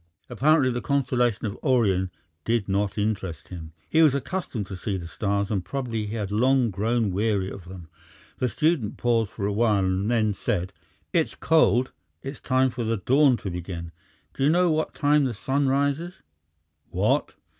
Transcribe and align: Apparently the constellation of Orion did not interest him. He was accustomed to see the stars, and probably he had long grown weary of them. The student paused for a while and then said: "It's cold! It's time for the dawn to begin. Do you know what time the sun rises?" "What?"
Apparently 0.31 0.71
the 0.71 0.81
constellation 0.81 1.45
of 1.45 1.59
Orion 1.63 2.09
did 2.43 2.67
not 2.67 2.97
interest 2.97 3.49
him. 3.49 3.71
He 3.87 4.01
was 4.01 4.15
accustomed 4.15 4.65
to 4.65 4.75
see 4.75 4.97
the 4.97 5.07
stars, 5.07 5.51
and 5.51 5.63
probably 5.63 6.07
he 6.07 6.15
had 6.15 6.31
long 6.31 6.71
grown 6.71 7.11
weary 7.11 7.51
of 7.51 7.65
them. 7.65 7.87
The 8.39 8.49
student 8.49 8.97
paused 8.97 9.29
for 9.29 9.45
a 9.45 9.53
while 9.53 9.85
and 9.85 10.09
then 10.09 10.33
said: 10.33 10.73
"It's 11.13 11.35
cold! 11.35 11.91
It's 12.23 12.39
time 12.39 12.71
for 12.71 12.83
the 12.83 12.97
dawn 12.97 13.37
to 13.45 13.51
begin. 13.51 13.91
Do 14.33 14.43
you 14.43 14.49
know 14.49 14.71
what 14.71 14.95
time 14.95 15.25
the 15.25 15.35
sun 15.35 15.67
rises?" 15.67 16.23
"What?" 16.89 17.35